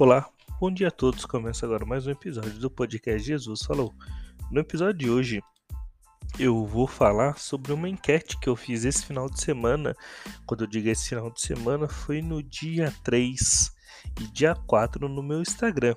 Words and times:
Olá, 0.00 0.26
bom 0.58 0.72
dia 0.72 0.88
a 0.88 0.90
todos. 0.90 1.26
Começa 1.26 1.66
agora 1.66 1.84
mais 1.84 2.06
um 2.06 2.10
episódio 2.10 2.58
do 2.58 2.70
podcast 2.70 3.22
Jesus 3.22 3.60
Falou. 3.60 3.92
No 4.50 4.58
episódio 4.58 4.94
de 4.94 5.10
hoje, 5.10 5.42
eu 6.38 6.64
vou 6.64 6.86
falar 6.86 7.36
sobre 7.36 7.70
uma 7.70 7.86
enquete 7.86 8.40
que 8.40 8.48
eu 8.48 8.56
fiz 8.56 8.86
esse 8.86 9.04
final 9.04 9.28
de 9.28 9.38
semana. 9.38 9.94
Quando 10.46 10.64
eu 10.64 10.66
digo 10.66 10.88
esse 10.88 11.10
final 11.10 11.30
de 11.30 11.42
semana, 11.42 11.86
foi 11.86 12.22
no 12.22 12.42
dia 12.42 12.90
3 13.04 13.70
e 14.22 14.26
dia 14.28 14.54
4 14.54 15.06
no 15.06 15.22
meu 15.22 15.42
Instagram. 15.42 15.94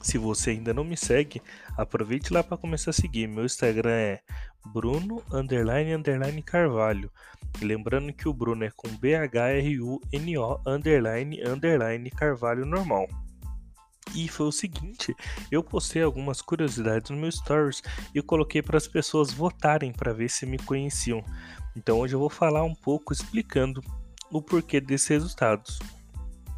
Se 0.00 0.16
você 0.16 0.50
ainda 0.50 0.72
não 0.72 0.84
me 0.84 0.96
segue, 0.96 1.42
aproveite 1.76 2.32
lá 2.32 2.44
para 2.44 2.56
começar 2.56 2.90
a 2.90 2.94
seguir. 2.94 3.26
Meu 3.26 3.44
Instagram 3.44 3.90
é 3.90 4.20
Bruno 4.66 5.22
underline 5.32 5.94
underline 5.94 6.42
Carvalho. 6.42 7.10
lembrando 7.60 8.12
que 8.12 8.28
o 8.28 8.32
Bruno 8.32 8.64
é 8.64 8.70
com 8.70 8.88
B-H-R-U-N-O 8.96 10.60
underline 10.66 11.42
underline 11.42 12.10
Carvalho 12.10 12.64
normal. 12.66 13.06
E 14.14 14.28
foi 14.28 14.46
o 14.46 14.52
seguinte, 14.52 15.14
eu 15.50 15.62
postei 15.62 16.02
algumas 16.02 16.40
curiosidades 16.40 17.10
no 17.10 17.16
meu 17.16 17.32
stories 17.32 17.82
e 18.14 18.22
coloquei 18.22 18.62
para 18.62 18.76
as 18.76 18.86
pessoas 18.86 19.32
votarem 19.32 19.92
para 19.92 20.12
ver 20.12 20.28
se 20.28 20.46
me 20.46 20.58
conheciam. 20.58 21.24
Então 21.76 21.98
hoje 21.98 22.14
eu 22.14 22.20
vou 22.20 22.30
falar 22.30 22.62
um 22.62 22.74
pouco 22.74 23.12
explicando 23.12 23.82
o 24.30 24.40
porquê 24.42 24.80
desses 24.80 25.08
resultados. 25.08 25.78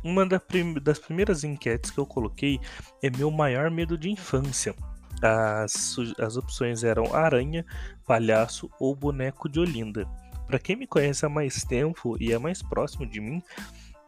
Uma 0.04 0.26
das 0.26 0.98
primeiras 0.98 1.44
enquetes 1.44 1.90
que 1.90 1.98
eu 1.98 2.06
coloquei 2.06 2.60
é 3.02 3.10
meu 3.10 3.30
maior 3.30 3.70
medo 3.70 3.96
de 3.96 4.10
infância. 4.10 4.74
As, 5.22 5.96
as 6.18 6.36
opções 6.36 6.84
eram 6.84 7.14
aranha, 7.14 7.64
palhaço 8.06 8.70
ou 8.78 8.94
boneco 8.94 9.48
de 9.48 9.58
Olinda. 9.58 10.06
Para 10.46 10.58
quem 10.58 10.76
me 10.76 10.86
conhece 10.86 11.26
há 11.26 11.28
mais 11.28 11.64
tempo 11.64 12.16
e 12.20 12.32
é 12.32 12.38
mais 12.38 12.62
próximo 12.62 13.06
de 13.06 13.20
mim, 13.20 13.42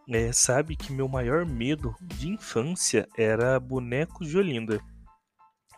é, 0.09 0.33
sabe 0.33 0.77
que 0.77 0.93
meu 0.93 1.09
maior 1.09 1.45
medo 1.45 1.95
de 2.01 2.29
infância 2.29 3.09
era 3.17 3.59
bonecos 3.59 4.29
de 4.29 4.39
Olinda. 4.39 4.81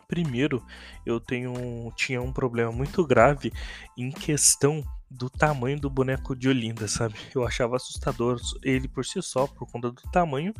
Primeiro, 0.07 0.63
eu 1.05 1.19
tenho, 1.19 1.53
tinha 1.95 2.21
um 2.21 2.33
problema 2.33 2.71
muito 2.71 3.05
grave 3.05 3.51
em 3.97 4.11
questão 4.11 4.83
do 5.09 5.29
tamanho 5.29 5.79
do 5.79 5.89
boneco 5.89 6.35
de 6.35 6.47
Olinda, 6.47 6.87
sabe? 6.87 7.15
Eu 7.35 7.45
achava 7.45 7.75
assustador 7.75 8.39
ele 8.63 8.87
por 8.87 9.05
si 9.05 9.21
só, 9.21 9.45
por 9.45 9.69
conta 9.69 9.91
do 9.91 10.01
tamanho, 10.11 10.53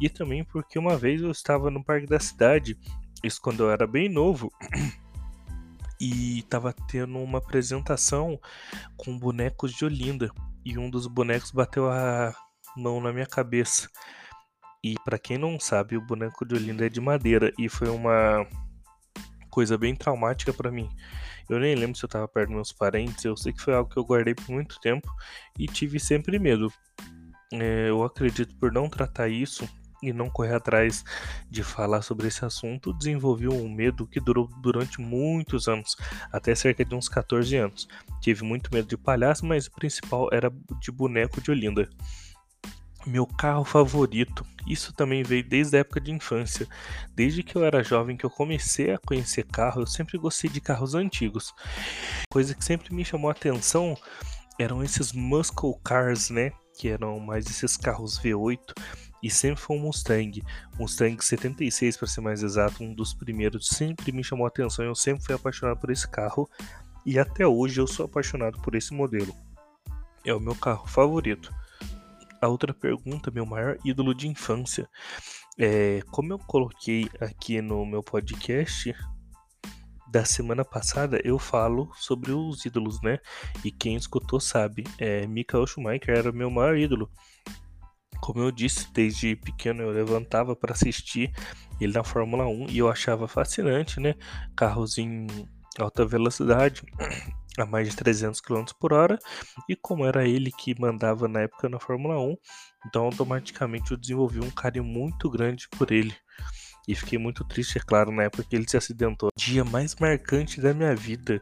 e 0.00 0.08
também 0.08 0.44
porque 0.44 0.78
uma 0.78 0.96
vez 0.96 1.22
eu 1.22 1.30
estava 1.30 1.70
no 1.70 1.84
parque 1.84 2.06
da 2.06 2.18
cidade 2.18 2.76
isso 3.22 3.40
quando 3.40 3.62
eu 3.62 3.70
era 3.70 3.86
bem 3.86 4.08
novo. 4.08 4.52
E 6.00 6.42
tava 6.48 6.74
tendo 6.88 7.18
uma 7.18 7.38
apresentação 7.38 8.40
com 8.96 9.16
bonecos 9.16 9.72
de 9.72 9.84
Olinda. 9.84 10.30
E 10.64 10.76
um 10.76 10.90
dos 10.90 11.06
bonecos 11.06 11.52
bateu 11.52 11.88
a 11.88 12.34
mão 12.76 13.00
na 13.00 13.12
minha 13.12 13.26
cabeça. 13.26 13.88
E 14.82 14.96
para 15.04 15.18
quem 15.18 15.38
não 15.38 15.60
sabe, 15.60 15.96
o 15.96 16.04
boneco 16.04 16.44
de 16.44 16.56
Olinda 16.56 16.86
é 16.86 16.88
de 16.88 17.00
madeira. 17.00 17.52
E 17.56 17.68
foi 17.68 17.88
uma 17.88 18.44
coisa 19.48 19.78
bem 19.78 19.94
traumática 19.94 20.52
para 20.52 20.72
mim. 20.72 20.88
Eu 21.48 21.60
nem 21.60 21.74
lembro 21.74 21.96
se 21.96 22.04
eu 22.04 22.08
tava 22.08 22.26
perto 22.26 22.48
dos 22.48 22.56
meus 22.56 22.72
parentes. 22.72 23.24
Eu 23.24 23.36
sei 23.36 23.52
que 23.52 23.62
foi 23.62 23.74
algo 23.74 23.88
que 23.88 23.98
eu 23.98 24.04
guardei 24.04 24.34
por 24.34 24.48
muito 24.50 24.80
tempo 24.80 25.08
e 25.56 25.66
tive 25.66 26.00
sempre 26.00 26.38
medo. 26.38 26.72
É, 27.52 27.90
eu 27.90 28.02
acredito 28.02 28.56
por 28.56 28.72
não 28.72 28.88
tratar 28.88 29.28
isso 29.28 29.68
e 30.02 30.12
não 30.12 30.28
correr 30.28 30.54
atrás 30.54 31.04
de 31.48 31.62
falar 31.62 32.02
sobre 32.02 32.26
esse 32.26 32.44
assunto, 32.44 32.92
desenvolveu 32.92 33.52
um 33.52 33.68
medo 33.68 34.06
que 34.06 34.18
durou 34.18 34.48
durante 34.60 35.00
muitos 35.00 35.68
anos, 35.68 35.96
até 36.32 36.54
cerca 36.54 36.84
de 36.84 36.94
uns 36.94 37.08
14 37.08 37.56
anos. 37.56 37.88
Tive 38.20 38.42
muito 38.42 38.70
medo 38.72 38.88
de 38.88 38.96
palhaço, 38.96 39.46
mas 39.46 39.66
o 39.66 39.70
principal 39.70 40.28
era 40.32 40.52
de 40.80 40.90
boneco 40.90 41.40
de 41.40 41.50
Olinda. 41.50 41.88
Meu 43.06 43.26
carro 43.26 43.64
favorito, 43.64 44.46
isso 44.66 44.92
também 44.92 45.24
veio 45.24 45.42
desde 45.42 45.76
a 45.76 45.80
época 45.80 46.00
de 46.00 46.12
infância. 46.12 46.68
Desde 47.14 47.42
que 47.42 47.56
eu 47.56 47.64
era 47.64 47.82
jovem 47.82 48.16
que 48.16 48.24
eu 48.24 48.30
comecei 48.30 48.92
a 48.92 48.98
conhecer 48.98 49.44
carro, 49.44 49.82
eu 49.82 49.86
sempre 49.86 50.16
gostei 50.18 50.48
de 50.48 50.60
carros 50.60 50.94
antigos. 50.94 51.52
Coisa 52.30 52.54
que 52.54 52.64
sempre 52.64 52.94
me 52.94 53.04
chamou 53.04 53.28
a 53.28 53.32
atenção 53.32 53.96
eram 54.58 54.84
esses 54.84 55.12
muscle 55.12 55.74
cars, 55.82 56.30
né? 56.30 56.52
Que 56.78 56.88
eram 56.88 57.18
mais 57.18 57.46
esses 57.46 57.76
carros 57.76 58.20
V8 58.20 58.72
e 59.22 59.30
sempre 59.30 59.60
foi 59.60 59.76
um 59.76 59.80
Mustang. 59.80 60.42
Mustang 60.78 61.22
76 61.22 61.96
para 61.96 62.08
ser 62.08 62.20
mais 62.20 62.42
exato, 62.42 62.82
um 62.82 62.92
dos 62.92 63.14
primeiros, 63.14 63.68
sempre 63.68 64.12
me 64.12 64.24
chamou 64.24 64.44
a 64.44 64.48
atenção, 64.48 64.84
eu 64.84 64.94
sempre 64.94 65.24
fui 65.24 65.34
apaixonado 65.34 65.78
por 65.78 65.90
esse 65.90 66.08
carro 66.08 66.48
e 67.04 67.18
até 67.18 67.46
hoje 67.46 67.80
eu 67.80 67.86
sou 67.86 68.06
apaixonado 68.06 68.60
por 68.60 68.74
esse 68.74 68.92
modelo. 68.92 69.34
É 70.24 70.32
o 70.32 70.40
meu 70.40 70.54
carro 70.54 70.86
favorito. 70.86 71.52
A 72.40 72.48
outra 72.48 72.74
pergunta, 72.74 73.30
meu 73.30 73.46
maior 73.46 73.78
ídolo 73.84 74.14
de 74.14 74.28
infância. 74.28 74.88
É, 75.58 76.00
como 76.10 76.32
eu 76.32 76.38
coloquei 76.38 77.08
aqui 77.20 77.60
no 77.60 77.84
meu 77.84 78.02
podcast 78.02 78.94
da 80.12 80.24
semana 80.24 80.64
passada, 80.64 81.20
eu 81.24 81.38
falo 81.38 81.90
sobre 81.94 82.32
os 82.32 82.64
ídolos, 82.64 83.00
né? 83.02 83.18
E 83.64 83.70
quem 83.70 83.96
escutou 83.96 84.38
sabe, 84.38 84.84
é, 84.98 85.26
Michael 85.26 85.66
Schumacher 85.66 86.10
era 86.10 86.32
meu 86.32 86.50
maior 86.50 86.76
ídolo. 86.76 87.10
Como 88.22 88.40
eu 88.40 88.52
disse, 88.52 88.86
desde 88.92 89.34
pequeno 89.34 89.82
eu 89.82 89.90
levantava 89.90 90.54
para 90.54 90.72
assistir 90.72 91.32
ele 91.80 91.92
na 91.92 92.04
Fórmula 92.04 92.46
1 92.46 92.70
e 92.70 92.78
eu 92.78 92.88
achava 92.88 93.26
fascinante, 93.26 93.98
né? 93.98 94.14
Carros 94.56 94.96
em 94.96 95.26
alta 95.76 96.06
velocidade, 96.06 96.82
a 97.58 97.66
mais 97.66 97.90
de 97.90 97.96
300 97.96 98.40
km 98.40 98.64
por 98.78 98.92
hora, 98.92 99.18
e 99.68 99.74
como 99.74 100.06
era 100.06 100.24
ele 100.24 100.52
que 100.52 100.80
mandava 100.80 101.26
na 101.26 101.40
época 101.40 101.68
na 101.68 101.80
Fórmula 101.80 102.16
1, 102.16 102.36
então 102.86 103.06
automaticamente 103.06 103.90
eu 103.90 103.96
desenvolvi 103.96 104.38
um 104.38 104.50
carinho 104.50 104.84
muito 104.84 105.28
grande 105.28 105.68
por 105.68 105.90
ele. 105.90 106.14
E 106.86 106.94
fiquei 106.94 107.18
muito 107.18 107.44
triste, 107.44 107.78
é 107.78 107.80
claro, 107.80 108.10
na 108.10 108.24
época 108.24 108.42
que 108.42 108.56
ele 108.56 108.68
se 108.68 108.76
acidentou. 108.76 109.30
Dia 109.36 109.64
mais 109.64 109.94
marcante 109.94 110.60
da 110.60 110.74
minha 110.74 110.94
vida. 110.96 111.40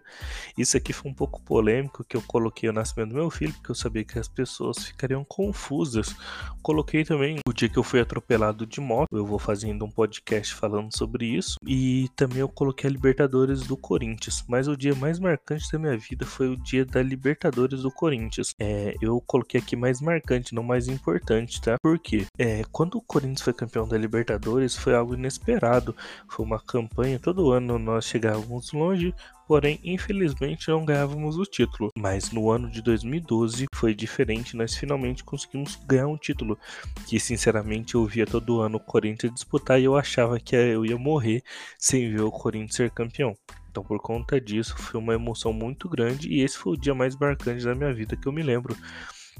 Isso 0.57 0.77
aqui 0.77 0.93
foi 0.93 1.11
um 1.11 1.15
pouco 1.15 1.43
polêmico 1.43 2.05
que 2.05 2.17
eu 2.17 2.23
coloquei 2.23 2.69
o 2.69 2.73
nascimento 2.73 3.11
do 3.11 3.15
meu 3.15 3.31
filho, 3.31 3.53
porque 3.55 3.71
eu 3.71 3.75
sabia 3.75 4.05
que 4.05 4.19
as 4.19 4.29
pessoas 4.29 4.85
ficariam 4.85 5.25
confusas. 5.25 6.15
Coloquei 6.63 7.05
também 7.05 7.39
o 7.49 7.53
dia 7.53 7.69
que 7.69 7.79
eu 7.79 7.83
fui 7.83 8.01
atropelado 8.01 8.67
de 8.67 8.81
moto. 8.81 9.09
Eu 9.13 9.25
vou 9.25 9.39
fazendo 9.39 9.85
um 9.85 9.91
podcast 9.91 10.55
falando 10.55 10.95
sobre 10.95 11.25
isso. 11.25 11.57
E 11.67 12.09
também 12.17 12.41
eu 12.41 12.49
coloquei 12.49 12.89
a 12.89 12.93
Libertadores 12.93 13.63
do 13.63 13.77
Corinthians. 13.77 14.45
Mas 14.47 14.69
o 14.69 14.77
dia 14.77 14.95
mais 14.95 15.19
marcante 15.19 15.71
da 15.73 15.79
minha 15.79 15.97
vida 15.97 16.27
foi 16.27 16.49
o 16.49 16.57
dia 16.57 16.85
da 16.85 17.03
Libertadores 17.03 17.83
do 17.83 17.91
Corinthians. 17.91 18.55
É, 18.59 18.95
eu 19.01 19.21
coloquei 19.27 19.61
aqui 19.61 19.75
mais 19.75 20.03
marcante, 20.03 20.55
não 20.55 20.63
mais 20.63 20.87
importante, 20.87 21.61
tá? 21.61 21.77
Por 21.83 21.99
quê? 21.99 22.27
É, 22.39 22.63
quando 22.71 22.97
o 22.97 23.03
Corinthians 23.03 23.41
foi 23.41 23.55
campeão 23.55 23.89
da 23.89 23.97
Libertadores, 23.97 24.77
foi 24.77 24.95
algo 24.95 25.15
inesperado 25.15 25.30
inesperado. 25.31 25.95
Foi 26.29 26.45
uma 26.45 26.61
campanha, 26.61 27.19
todo 27.19 27.53
ano 27.53 27.79
nós 27.79 28.05
chegávamos 28.05 28.73
longe, 28.73 29.15
porém, 29.47 29.79
infelizmente, 29.85 30.69
não 30.69 30.85
ganhávamos 30.85 31.39
o 31.39 31.45
título. 31.45 31.91
Mas 31.97 32.33
no 32.33 32.51
ano 32.51 32.69
de 32.69 32.83
2012 32.83 33.67
foi 33.75 33.95
diferente, 33.95 34.57
nós 34.57 34.75
finalmente 34.75 35.23
conseguimos 35.23 35.77
ganhar 35.87 36.09
um 36.09 36.17
título. 36.17 36.59
Que 37.07 37.21
sinceramente 37.21 37.95
eu 37.95 38.05
via 38.05 38.27
todo 38.27 38.61
ano 38.61 38.77
o 38.77 38.81
Corinthians 38.81 39.33
disputar 39.33 39.81
e 39.81 39.85
eu 39.85 39.97
achava 39.97 40.39
que 40.41 40.57
eu 40.57 40.85
ia 40.85 40.99
morrer 40.99 41.43
sem 41.79 42.11
ver 42.11 42.23
o 42.23 42.31
Corinthians 42.31 42.75
ser 42.75 42.91
campeão. 42.91 43.35
Então, 43.71 43.85
por 43.85 44.01
conta 44.01 44.41
disso, 44.41 44.77
foi 44.77 44.99
uma 44.99 45.15
emoção 45.15 45.53
muito 45.53 45.89
grande 45.89 46.29
e 46.29 46.41
esse 46.41 46.59
foi 46.59 46.73
o 46.73 46.77
dia 46.77 46.93
mais 46.93 47.15
marcante 47.15 47.65
da 47.65 47.75
minha 47.75 47.95
vida 47.95 48.17
que 48.17 48.27
eu 48.27 48.33
me 48.33 48.43
lembro 48.43 48.77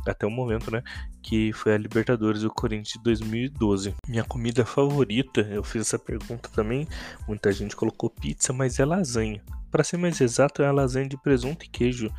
até 0.07 0.27
o 0.27 0.31
momento, 0.31 0.71
né? 0.71 0.83
Que 1.23 1.53
foi 1.53 1.75
a 1.75 1.79
Libertadores 1.79 2.43
do 2.43 2.51
Corinthians 2.51 2.95
de 2.95 3.03
2012. 3.03 3.95
Minha 4.09 4.25
comida 4.25 4.65
favorita, 4.65 5.41
eu 5.43 5.63
fiz 5.63 5.83
essa 5.83 5.99
pergunta 5.99 6.49
também. 6.51 6.87
Muita 7.27 7.53
gente 7.53 7.77
colocou 7.77 8.11
pizza, 8.11 8.53
mas 8.53 8.79
é 8.79 8.85
lasanha. 8.85 9.43
Para 9.71 9.85
ser 9.85 9.97
mais 9.97 10.21
exato, 10.21 10.63
é 10.63 10.67
a 10.67 10.73
lasanha 10.73 11.09
de 11.09 11.17
presunto 11.17 11.65
e 11.65 11.69
queijo. 11.69 12.13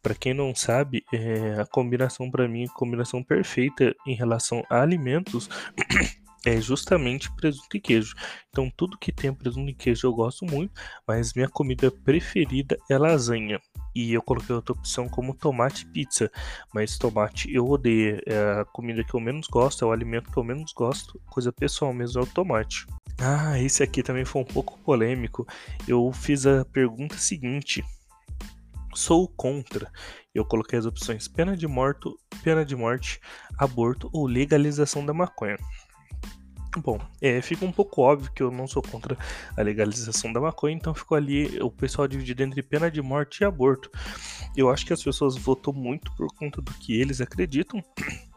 Para 0.00 0.14
quem 0.14 0.34
não 0.34 0.54
sabe, 0.54 1.04
é 1.12 1.60
a 1.60 1.66
combinação 1.66 2.30
para 2.30 2.46
mim, 2.48 2.64
a 2.64 2.72
combinação 2.72 3.22
perfeita 3.22 3.94
em 4.06 4.14
relação 4.14 4.64
a 4.70 4.80
alimentos. 4.80 5.48
é 6.44 6.60
justamente 6.60 7.30
presunto 7.36 7.76
e 7.76 7.80
queijo. 7.80 8.14
Então, 8.50 8.70
tudo 8.76 8.98
que 8.98 9.12
tem 9.12 9.32
presunto 9.32 9.70
e 9.70 9.74
queijo 9.74 10.06
eu 10.06 10.12
gosto 10.12 10.44
muito, 10.44 10.72
mas 11.06 11.32
minha 11.34 11.48
comida 11.48 11.90
preferida 11.90 12.76
é 12.90 12.98
lasanha. 12.98 13.60
E 13.94 14.12
eu 14.12 14.22
coloquei 14.22 14.54
outra 14.54 14.72
opção 14.72 15.08
como 15.08 15.34
tomate 15.34 15.86
pizza, 15.86 16.30
mas 16.72 16.96
tomate 16.98 17.52
eu 17.52 17.68
odeio. 17.68 18.20
É 18.26 18.60
a 18.60 18.64
comida 18.64 19.04
que 19.04 19.14
eu 19.14 19.20
menos 19.20 19.46
gosto, 19.46 19.84
é 19.84 19.88
o 19.88 19.92
alimento 19.92 20.30
que 20.30 20.36
eu 20.36 20.44
menos 20.44 20.72
gosto. 20.72 21.20
Coisa 21.30 21.52
pessoal 21.52 21.92
mesmo 21.92 22.20
é 22.20 22.24
o 22.24 22.26
tomate. 22.26 22.86
Ah, 23.18 23.58
esse 23.60 23.82
aqui 23.82 24.02
também 24.02 24.24
foi 24.24 24.42
um 24.42 24.46
pouco 24.46 24.78
polêmico. 24.80 25.46
Eu 25.86 26.10
fiz 26.12 26.46
a 26.46 26.64
pergunta 26.64 27.16
seguinte: 27.16 27.84
sou 28.94 29.28
contra. 29.28 29.90
Eu 30.34 30.44
coloquei 30.44 30.78
as 30.78 30.86
opções 30.86 31.28
pena 31.28 31.56
de 31.56 31.66
morte, 31.66 32.08
pena 32.42 32.64
de 32.64 32.74
morte, 32.74 33.20
aborto 33.58 34.08
ou 34.12 34.26
legalização 34.26 35.04
da 35.04 35.12
maconha. 35.12 35.58
Bom, 36.78 36.98
é, 37.20 37.42
fica 37.42 37.66
um 37.66 37.72
pouco 37.72 38.00
óbvio 38.00 38.32
que 38.32 38.42
eu 38.42 38.50
não 38.50 38.66
sou 38.66 38.82
contra 38.82 39.16
a 39.56 39.62
legalização 39.62 40.32
da 40.32 40.40
maconha, 40.40 40.74
então 40.74 40.94
ficou 40.94 41.16
ali 41.16 41.60
o 41.60 41.70
pessoal 41.70 42.08
dividido 42.08 42.42
entre 42.42 42.62
pena 42.62 42.90
de 42.90 43.02
morte 43.02 43.40
e 43.40 43.44
aborto. 43.44 43.90
Eu 44.56 44.70
acho 44.70 44.86
que 44.86 44.92
as 44.92 45.02
pessoas 45.02 45.36
votam 45.36 45.72
muito 45.72 46.10
por 46.16 46.28
conta 46.34 46.62
do 46.62 46.72
que 46.72 46.98
eles 46.98 47.20
acreditam. 47.20 47.82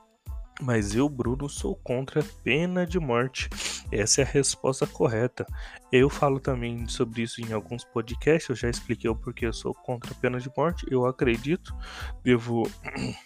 Mas 0.61 0.95
eu, 0.95 1.09
Bruno, 1.09 1.49
sou 1.49 1.75
contra 1.75 2.21
a 2.21 2.25
pena 2.43 2.85
de 2.85 2.97
morte. 2.97 3.49
Essa 3.91 4.21
é 4.21 4.23
a 4.23 4.27
resposta 4.27 4.87
correta. 4.87 5.45
Eu 5.91 6.09
falo 6.09 6.39
também 6.39 6.87
sobre 6.87 7.23
isso 7.23 7.41
em 7.41 7.51
alguns 7.51 7.83
podcasts. 7.83 8.49
Eu 8.49 8.55
já 8.55 8.69
expliquei 8.69 9.09
o 9.09 9.15
porquê 9.15 9.45
eu 9.45 9.53
sou 9.53 9.73
contra 9.73 10.11
a 10.11 10.15
pena 10.15 10.39
de 10.39 10.49
morte. 10.55 10.85
Eu 10.89 11.05
acredito, 11.05 11.75
devo 12.23 12.69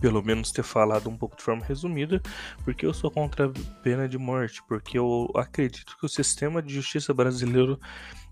pelo 0.00 0.22
menos 0.22 0.52
ter 0.52 0.62
falado 0.62 1.08
um 1.08 1.16
pouco 1.16 1.36
de 1.36 1.42
forma 1.42 1.64
resumida, 1.64 2.20
porque 2.64 2.86
eu 2.86 2.92
sou 2.94 3.10
contra 3.10 3.46
a 3.46 3.52
pena 3.82 4.08
de 4.08 4.18
morte, 4.18 4.62
porque 4.68 4.98
eu 4.98 5.30
acredito 5.34 5.96
que 5.98 6.06
o 6.06 6.08
sistema 6.08 6.62
de 6.62 6.74
justiça 6.74 7.12
brasileiro 7.12 7.78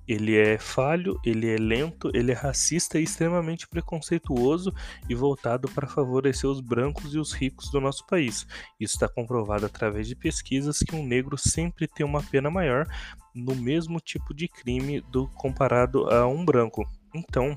ele 0.07 0.37
é 0.37 0.59
falho, 0.59 1.19
ele 1.25 1.49
é 1.49 1.57
lento, 1.57 2.11
ele 2.13 2.33
é 2.33 2.35
racista 2.35 2.99
e 2.99 3.05
extremamente 3.05 3.69
preconceituoso 3.69 4.75
e 5.09 5.15
voltado 5.15 5.69
para 5.69 5.87
favorecer 5.87 6.51
os 6.51 6.61
brancos 6.61 7.15
e 7.15 7.19
os 7.19 7.33
ricos 7.33 7.71
do 7.71 7.81
nosso 7.81 8.05
país. 8.07 8.47
Isso 8.81 8.95
está 8.95 9.09
comprovado 9.09 9.65
através 9.65 10.09
de 10.09 10.17
pesquisas 10.17 10.79
que 10.81 10.95
um 10.95 11.07
negro 11.07 11.39
sempre 11.39 11.87
tem 11.87 12.05
uma 12.05 12.23
pena 12.23 12.51
maior 12.51 12.87
no 13.35 13.55
mesmo 13.55 14.01
tipo 14.01 14.35
de 14.35 14.49
crime 14.49 15.01
do 15.03 15.29
comparado 15.29 16.11
a 16.11 16.27
um 16.27 16.45
branco. 16.45 16.85
Então, 17.15 17.57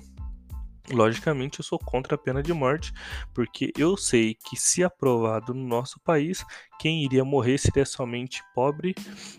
Logicamente, 0.92 1.60
eu 1.60 1.66
sou 1.66 1.80
contra 1.80 2.14
a 2.14 2.18
pena 2.18 2.44
de 2.44 2.54
morte, 2.54 2.94
porque 3.34 3.72
eu 3.76 3.98
sei 3.98 4.36
que, 4.36 4.56
se 4.56 4.84
aprovado 4.84 5.54
no 5.54 5.66
nosso 5.66 6.00
país, 6.00 6.46
quem 6.80 7.04
iria 7.04 7.26
morrer 7.26 7.58
seria 7.58 7.86
somente 7.86 8.44
pobre 8.54 8.94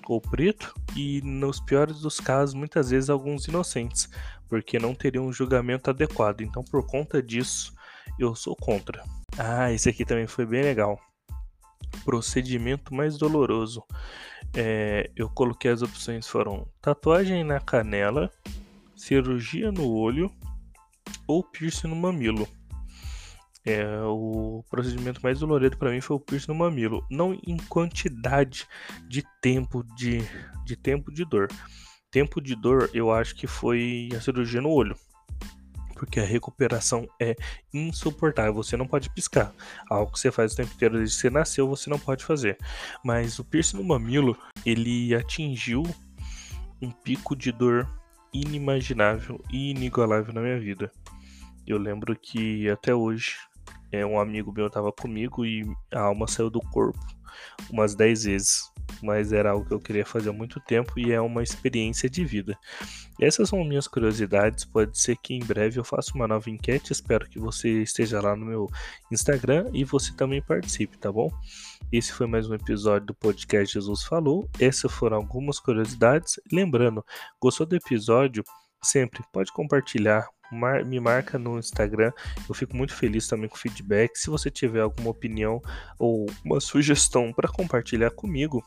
ou 0.08 0.20
preto, 0.20 0.74
e 0.96 1.20
nos 1.22 1.60
piores 1.60 2.00
dos 2.00 2.18
casos, 2.18 2.54
muitas 2.54 2.90
vezes 2.90 3.08
alguns 3.08 3.46
inocentes, 3.46 4.08
porque 4.48 4.78
não 4.78 4.94
teriam 4.94 5.26
um 5.26 5.32
julgamento 5.32 5.88
adequado. 5.88 6.40
Então, 6.40 6.64
por 6.64 6.84
conta 6.84 7.22
disso, 7.22 7.72
eu 8.18 8.34
sou 8.34 8.56
contra. 8.56 9.04
Ah, 9.38 9.72
esse 9.72 9.88
aqui 9.88 10.04
também 10.04 10.26
foi 10.26 10.46
bem 10.46 10.62
legal. 10.62 10.98
Procedimento 12.04 12.92
mais 12.92 13.16
doloroso. 13.16 13.84
É, 14.54 15.10
eu 15.14 15.28
coloquei 15.28 15.70
as 15.70 15.82
opções 15.82 16.26
foram 16.26 16.66
tatuagem 16.80 17.44
na 17.44 17.60
canela, 17.60 18.30
cirurgia 18.96 19.70
no 19.70 19.92
olho 19.92 20.32
ou 21.26 21.42
piercing 21.42 21.88
no 21.88 21.96
mamilo. 21.96 22.48
É, 23.64 23.84
o 24.04 24.64
procedimento 24.70 25.20
mais 25.20 25.40
doloroso 25.40 25.76
para 25.76 25.90
mim 25.90 26.00
foi 26.00 26.16
o 26.16 26.20
piercing 26.20 26.52
no 26.52 26.54
mamilo, 26.54 27.04
não 27.10 27.34
em 27.46 27.56
quantidade 27.68 28.66
de 29.08 29.24
tempo 29.42 29.82
de, 29.96 30.22
de 30.64 30.76
tempo 30.76 31.12
de 31.12 31.24
dor. 31.24 31.48
Tempo 32.10 32.40
de 32.40 32.54
dor, 32.54 32.88
eu 32.94 33.10
acho 33.10 33.34
que 33.34 33.46
foi 33.46 34.08
a 34.16 34.20
cirurgia 34.20 34.60
no 34.60 34.70
olho, 34.70 34.96
porque 35.94 36.20
a 36.20 36.24
recuperação 36.24 37.08
é 37.20 37.34
insuportável. 37.74 38.54
Você 38.54 38.76
não 38.76 38.86
pode 38.86 39.10
piscar. 39.10 39.52
Algo 39.90 40.12
que 40.12 40.20
você 40.20 40.30
faz 40.30 40.52
o 40.52 40.56
tempo 40.56 40.72
inteiro 40.72 40.98
desde 40.98 41.16
que 41.16 41.22
você 41.22 41.30
nasceu, 41.30 41.68
você 41.68 41.90
não 41.90 41.98
pode 41.98 42.24
fazer. 42.24 42.56
Mas 43.04 43.38
o 43.40 43.44
piercing 43.44 43.78
no 43.78 43.84
mamilo, 43.84 44.38
ele 44.64 45.14
atingiu 45.14 45.82
um 46.80 46.90
pico 46.90 47.34
de 47.34 47.50
dor 47.50 47.88
inimaginável 48.32 49.42
e 49.50 49.70
inigualável 49.70 50.32
na 50.32 50.40
minha 50.40 50.58
vida. 50.58 50.92
Eu 51.66 51.78
lembro 51.78 52.16
que 52.16 52.68
até 52.70 52.94
hoje 52.94 53.36
é, 53.90 54.04
um 54.04 54.18
amigo 54.18 54.52
meu 54.52 54.66
estava 54.66 54.92
comigo 54.92 55.44
e 55.44 55.64
a 55.92 56.00
alma 56.00 56.26
saiu 56.26 56.50
do 56.50 56.60
corpo 56.60 56.98
umas 57.70 57.94
10 57.94 58.24
vezes, 58.24 58.72
mas 59.02 59.32
era 59.32 59.50
algo 59.50 59.66
que 59.66 59.74
eu 59.74 59.80
queria 59.80 60.06
fazer 60.06 60.30
há 60.30 60.32
muito 60.32 60.60
tempo 60.60 60.98
e 60.98 61.12
é 61.12 61.20
uma 61.20 61.42
experiência 61.42 62.08
de 62.08 62.24
vida. 62.24 62.58
Essas 63.20 63.48
são 63.48 63.64
minhas 63.64 63.88
curiosidades. 63.88 64.64
Pode 64.64 64.98
ser 64.98 65.16
que 65.16 65.34
em 65.34 65.40
breve 65.40 65.80
eu 65.80 65.84
faça 65.84 66.12
uma 66.14 66.28
nova 66.28 66.50
enquete. 66.50 66.92
Espero 66.92 67.28
que 67.28 67.38
você 67.38 67.82
esteja 67.82 68.20
lá 68.20 68.36
no 68.36 68.46
meu 68.46 68.66
Instagram 69.10 69.70
e 69.72 69.84
você 69.84 70.14
também 70.14 70.42
participe, 70.42 70.98
tá 70.98 71.10
bom? 71.10 71.30
Esse 71.90 72.12
foi 72.12 72.26
mais 72.26 72.48
um 72.48 72.54
episódio 72.54 73.08
do 73.08 73.14
podcast 73.14 73.74
Jesus 73.74 74.04
Falou. 74.04 74.48
Essas 74.60 74.92
foram 74.92 75.16
algumas 75.16 75.58
curiosidades. 75.58 76.38
Lembrando, 76.52 77.04
gostou 77.40 77.66
do 77.66 77.74
episódio? 77.74 78.44
Sempre 78.82 79.22
pode 79.32 79.50
compartilhar, 79.52 80.28
mar, 80.52 80.84
me 80.84 81.00
marca 81.00 81.38
no 81.38 81.58
Instagram. 81.58 82.12
Eu 82.48 82.54
fico 82.54 82.76
muito 82.76 82.94
feliz 82.94 83.26
também 83.26 83.48
com 83.48 83.56
feedback. 83.56 84.16
Se 84.16 84.30
você 84.30 84.50
tiver 84.50 84.80
alguma 84.80 85.10
opinião 85.10 85.60
ou 85.98 86.26
uma 86.44 86.60
sugestão 86.60 87.32
para 87.32 87.48
compartilhar 87.48 88.10
comigo, 88.10 88.62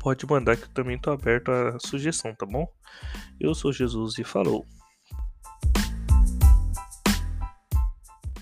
pode 0.00 0.26
mandar 0.26 0.56
que 0.56 0.64
eu 0.64 0.74
também 0.74 0.96
estou 0.96 1.12
aberto 1.12 1.50
à 1.50 1.78
sugestão, 1.78 2.34
tá 2.34 2.46
bom? 2.46 2.66
Eu 3.38 3.54
sou 3.54 3.72
Jesus 3.72 4.18
e 4.18 4.24
falou. 4.24 4.64